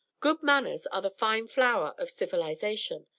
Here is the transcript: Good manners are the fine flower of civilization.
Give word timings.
Good 0.19 0.41
manners 0.41 0.87
are 0.87 1.03
the 1.03 1.11
fine 1.11 1.47
flower 1.47 1.93
of 1.99 2.09
civilization. 2.09 3.05